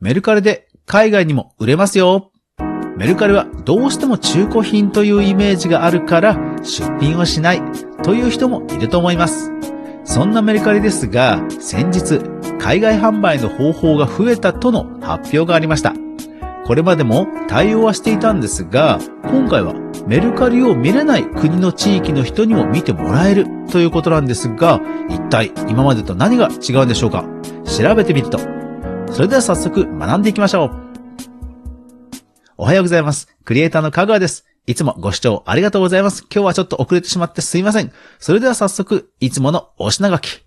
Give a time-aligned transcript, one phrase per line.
[0.00, 2.30] メルカリで海外にも売れますよ。
[2.96, 7.62] メルカリはどうしても中古品というイメージがあるから出品をしない
[8.04, 9.50] という人もいると思います。
[10.04, 12.20] そんなメルカリですが、先日、
[12.60, 15.94] 海外販売の方法が増えたとの発表がありました。
[16.64, 19.74] これまでも対応はしていたんですが、今回は
[20.06, 27.24] メルカリを見れない国の地域の人にも見てもらえるということなんですが、一体今までと何が違うんでしょうか？
[27.64, 28.38] 調べてみると。
[29.12, 30.70] それでは早速学んでいきましょう。
[32.56, 33.28] おはようございます。
[33.44, 34.46] クリエイターの香川です。
[34.66, 36.24] いつもご視聴ありがとうございます。
[36.32, 37.92] 今日はちょっと遅れてしまってすいません。
[38.18, 40.42] それでは早速、いつものお品書き。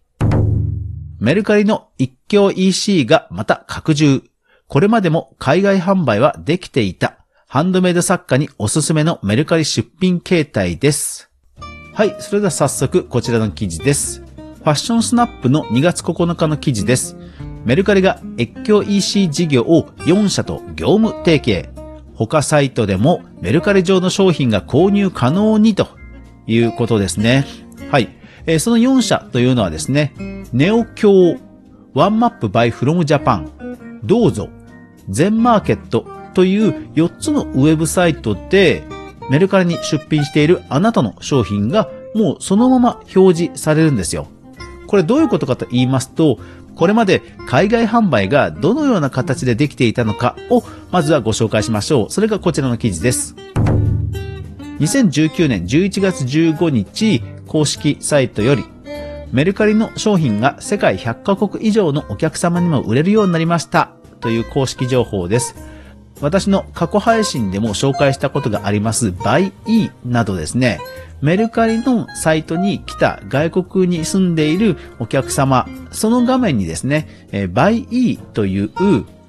[1.19, 4.23] メルカリの一強 EC がまた拡充。
[4.67, 7.17] これまでも海外販売はできていた。
[7.47, 11.29] ハンドメイド作家におすすめのメルカリ出品形態です。
[11.93, 14.21] はい、それでは早速こちらの記事です。
[14.21, 17.17] ファッションスナップの2月9日の記事です。
[17.65, 21.69] メルカリが越境 EC 事業を4社と業務提携。
[22.15, 25.87] 他サイトでもメルカリ上の商品が購入可能にと
[26.47, 27.45] いうことですね。
[27.89, 28.09] はい。
[28.45, 30.13] えー、その4社というのはですね、
[30.53, 31.37] ネオ京、
[31.93, 34.49] ワンマップバイフロムジャパン、どうぞ、
[35.09, 38.83] 全マーケットという4つのウェブサイトで
[39.29, 44.27] メルカリに出品しているあなたの商品がもうそのまま表示されるんですよ。
[44.91, 46.37] これどういうことかと言いますと、
[46.75, 52.09] これまで海外販売がどのような形でできていたのかをまずはご紹介しましょう。
[52.09, 53.33] それがこちらの記事です。
[54.81, 58.65] 2019年11月15日公式サイトより
[59.31, 65.70] メルカリの商品が世界100カ国以上のお客様にも売れるようになりましたという公式情報です。
[66.21, 70.79] 私の過去配信でも紹介したことがあります BuyE などですね、
[71.21, 78.71] メルカリのサイトに来た外国に住んでいるお客様、その画面にですね、え BuyE という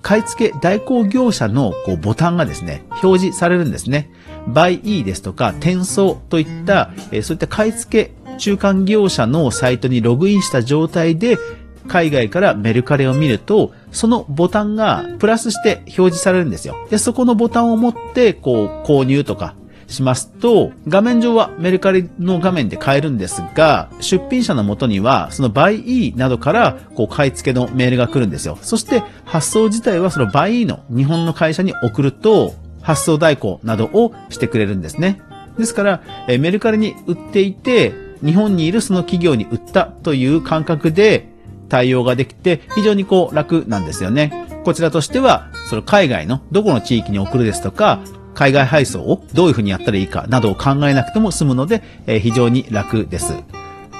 [0.02, 4.10] 買い付け代行業者のこうボタンがですね、表示されるんですね。
[4.48, 11.38] BuyE ですとか、転送といった、えそういった買い付け中間業者のサイトにログインした状態で
[11.88, 16.76] 海外からメルカリを見ると、そのボタンがプラスして表示されるんですよ。
[16.90, 19.54] で、そこのボタンを持って、こう、購入とか
[19.88, 28.58] しますと、画面上はメルカリの画面で買えるんですが、出品者の元には、その BuyE などから、こう、買い付けのメールが来るんですよ。
[28.62, 35.20] そして、発送自体はその BuyE の日本の会社に送ると、発送代行などをしてくれるんですね。
[35.58, 37.92] ですから、えメルカリに売っていて、
[38.24, 41.31] 日本にいるその企業に売ったという感覚で
[41.72, 44.46] 対応ができて、非常にこう楽なんですよね。
[44.62, 48.00] こちらとしては、その海外のどこの地域に送るですとか、
[48.34, 53.32] 海外配送をどういうふうにやったらいいかなどを考えなくても済むので、えー、非常に楽です。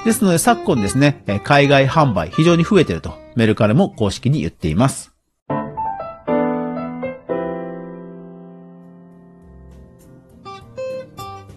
[0.05, 5.11] ですので昨今ですね、海外販売非常に増えてるとメルカリも公式に言っています。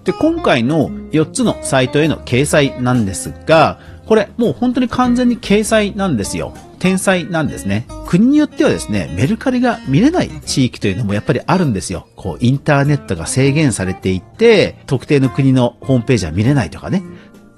[0.05, 6.55] で、今回の4つのサイトへの掲載なんですが、これもう本当に完全に掲載なんですよ。
[6.79, 7.87] 天才なんですね。
[8.07, 12.07] 国によってはですね、メルカリが見れない地域というのもやっぱりあるんですよ。
[12.15, 17.03] こう、インターネットが制限されていて、特定の国のホームページは見れないとかね。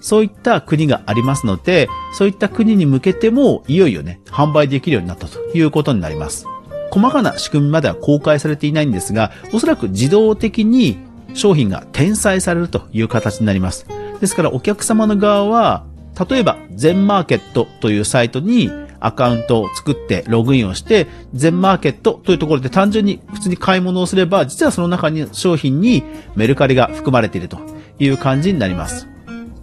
[0.01, 6.47] そういった国がありますので、そういった国に向けても、いよいよね、販売できるようになったということになります。
[6.91, 10.97] 細かな仕組みまでは公開されていないんですが、おそらく自動的に
[11.35, 13.87] 商品が転載されるという形になります。
[14.21, 15.85] ですからお客様の側は、
[16.29, 18.71] 例えば全マーケットというサイトに
[19.01, 26.03] アカウントを作ってログインをして、全マーケットというところで単純に普通に買い物をすれば、実はその中に商品に
[26.35, 27.59] メルカリが含まれていると
[27.99, 29.09] いう感じになります。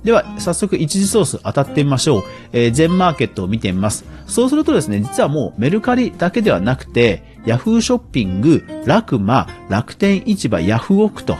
[0.03, 2.23] では、早速一次ソース当たってみましょう。
[2.53, 4.05] えー、全マーケットを見てみます。
[4.27, 11.35] そうするとですね、実はもうメルカリだけではなくて、ヤフーショッピング、ラクマ、楽天市場、ヤフオクと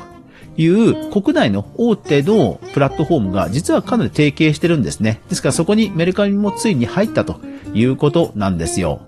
[0.58, 5.22] いう国内の大手のプラットフォームが実はかなり提携してるんですね。
[5.30, 7.40] ですからそこにメルカリもついに入ったと
[7.74, 9.02] いうことなんですよ。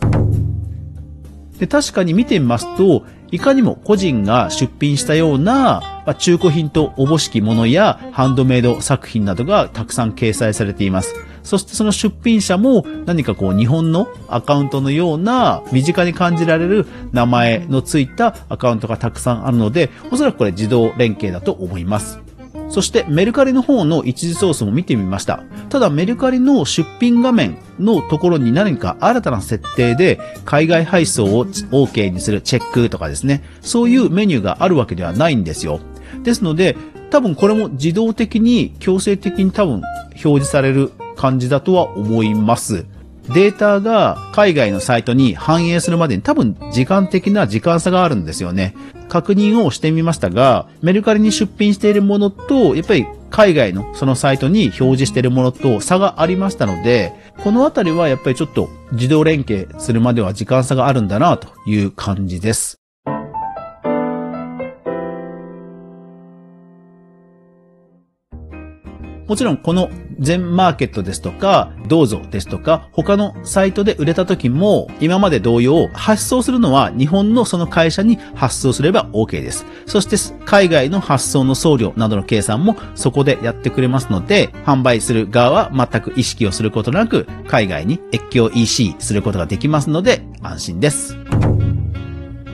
[1.59, 11.15] で、確かに見てみますと、いかにも個人が出品したような、ま中古品とおぼしきものやハンドメイド作品などがたくさん掲載されています。
[11.47, 22.19] そしてその出品者も何かこう日本のアカウントのような身近に感じられる名前のついたアカウントがたくさんあるので、おそらくこれ自動連携だと思います。
[22.67, 25.41] そしてメルカリの方の一時ソースも見てみました。
[25.69, 35.79] ただメルカリの出品画面のところに何か新たな設定で海外配送を OK にするチェックとかですね、そういうメニューがあるわけではないんですよ。
[36.23, 36.75] ですので、
[37.09, 39.75] 多分これも自動的に強制的に多分
[40.11, 42.85] 表示される感じだとは思います。
[43.33, 48.73] データが海外のサイトに反映するまでに多分時間的な時間差があるんですよね。
[49.09, 62.79] 確認をしてみましたが、メルカリに出品しているものと、やっぱり海外のそのサイトに表示しているものと差がありましたので、このあたりはやっぱりちょっと自動連携するまでは時間差があるんだなという感じです。
[69.27, 69.89] もちろんこの
[70.19, 79.65] 全マーケットですとか、どうぞですとか、他のサイトで売れた時も、今まで同様、発送するのは日本のその会社に発送すれば OK です。
[79.85, 80.15] そして、
[80.45, 91.17] 海外の発送の送料などの計算もそこでやってくれますので、販売する側は全く意識をすることなく、海外に越境 EC することができますので、安心です。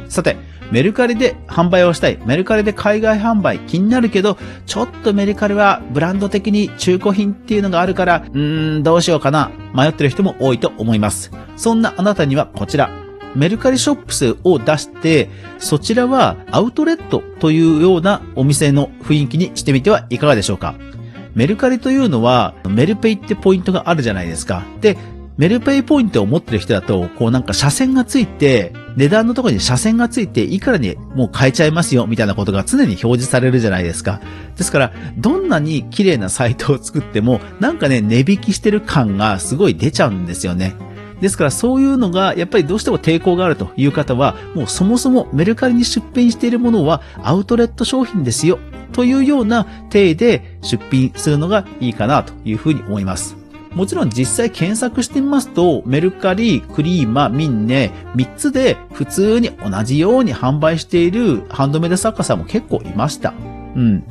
[0.09, 0.37] さて、
[0.73, 2.17] メルカリで販売をしたい。
[2.25, 9.51] メルカリで海外販売気になるけど、ちょっとメルカリはブランド的に中古品っていうのがあるから、うーん、どうしようかな。
[9.75, 11.29] 迷ってる人も多いと思います。
[11.57, 12.89] そんなあなたにはこちら。
[13.35, 15.29] メルカリショップスを出して、
[15.59, 20.73] そちらはアウトレットというようなお店の雰囲気にしてみてはいかがでしょうか。
[21.35, 24.63] メルカリというのは、メルペイってポイントがあるじゃないですか。
[24.81, 24.97] で、
[25.37, 34.21] メルペイポイントを持ってる人だと、こうなんか車線がついて、値段のところに車線がついて、いくらにもう買えちゃいますよ、みたいなことが常に表示されるじゃないですか。
[34.55, 40.75] ですから、どんなに綺麗なサイトを作っても、なんかね、値引きしてる感がすごい出ちゃうんですよね。
[41.19, 48.59] ですからそういうのがやっぱりどうしても抵抗があるという方は、もうそもそもメルカリに出品しているものはアウトレット商品ですよ
[48.91, 53.42] というような体で出品するのがいいかなというふうに思います。
[53.75, 63.33] もちろん実際検索してみますと、メルカリ、クリーマ、ミンネ、3つで普通に同じように販売しているハンドメイド作家さんも結構いました。
[63.75, 64.03] うん。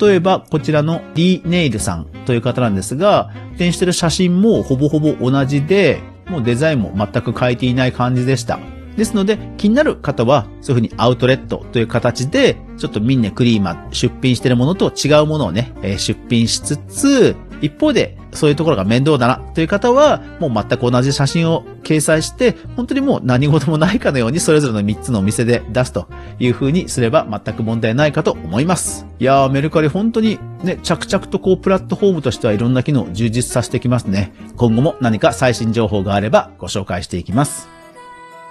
[0.00, 8.58] 例えば、こちらの D ネイルさんという方なんですが、展示してる写真もほぼほぼ同じで、もうデザインも全く変えていない感じでした。
[8.96, 26.08] ですので、気になる方は、そういうふうにアウトレットという形で、ちょっとミンネクリーマ出品してるものと違うものをね、出品しつつ、一方で、そういうところが面倒だなという方は、もう全く同じ写真を掲載して、本当にもう何事もないかのようにそれぞれの3つのお店で出すと
[26.38, 29.06] いう風にすれば全く問題ないかと思います。
[29.18, 34.32] いやー、メルカリ本当にね、着々とこうプラットフォームとしてはいろんな機能を充実させてきますね。
[34.56, 37.68] 今後も何か最新情報があればご紹介していきます。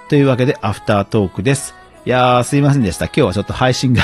[0.10, 1.83] というわけで、アフタートークです。
[2.06, 3.06] いやー、すいませんでした。
[3.06, 4.04] 今日はちょっと配信が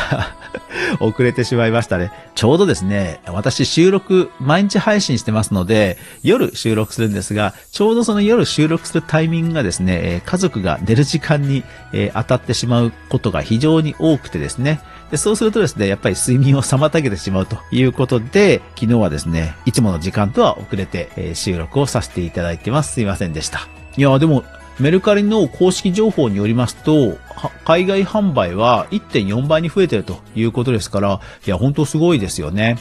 [1.01, 2.13] 遅れてしまいましたね。
[2.33, 14.79] ちょうどですね、私収録、毎日配信してますので、夜収録するんですが、ちょうどその夜収録するタイミングがですね、家族が寝る時間に、え当たってしまうことが非常に多くてですね、
[15.11, 22.93] でそうするとですね、やっぱり睡眠を妨げてしまうということで、昨日はですね、いつもの時間とは遅れて、え収録をさせていただいてます。
[22.93, 23.67] すいませんでした。
[23.97, 24.45] いやでも、
[24.79, 27.17] メルカリの公式情報によりますと、
[27.65, 32.77] 海外販売は1.4倍に増えてるということですから、いや、本当すごいですよね。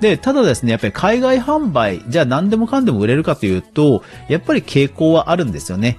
[0.00, 5.98] で、ただですね、やっぱり海外販売、じゃあ何でもかんでも売れるかというと、やっぱり傾向はあるんですよね。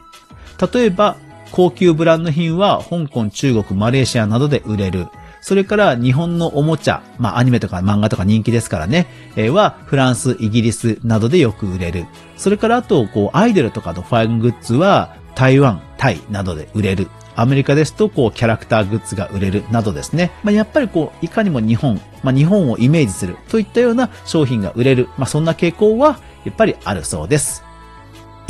[0.73, 1.17] 例えば、
[1.51, 5.07] 高級ブランド品は香港、中国、マレーシアなどで売れる。
[5.41, 12.05] それから日本のおもちゃ、まあアニメとか漫画とか人気ですからね、えー、はフランス、イギリスなどでよく売れる。
[12.37, 17.07] それからあと、こう、アイドルとかのファイングッズは台湾、タイなどで売れる。
[17.37, 20.31] アメリカですと、こう、キャラクターグッズが売れるなどですね。
[20.43, 25.07] まあ、やっぱりこう、いかにも日本、まあ、日本をイメージするといったような商品が売れる。
[25.17, 27.63] まあ、そんな傾向は、やっぱりあるそうです。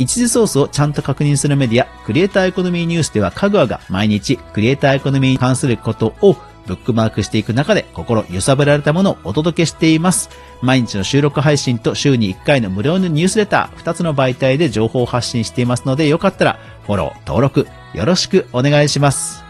[0.00, 6.36] 一時ソースをちゃんと確認するメディア、クリエイターエコノミーニュースでは、カグアが毎日、クリエイターエコノミーに関することを
[6.70, 10.30] ブックマークしていく中で心揺さぶられたものをお届けしています。
[10.62, 19.42] 毎日の収録配信と週に1回の無料のニュースレター、2つの媒体で情報を発信していますので、よかったらフォロー、登録、よろしくお願いします。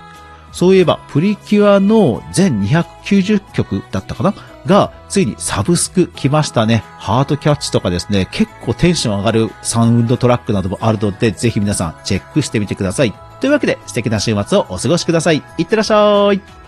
[0.52, 4.34] そういえば、プリキュアの全290曲だったかな？
[4.66, 6.82] が、ついにサブスク来ましたね。
[6.98, 13.12] ハートキャッチとかですね、結構テンション上がるサウンドトラックなどもあるので、ぜひ皆さんチェックしてみてください。
[13.40, 15.42] というわけで、素敵な週末をお過ごしください。
[15.56, 16.60] いってらっしゃい。